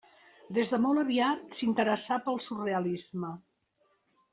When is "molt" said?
0.85-1.01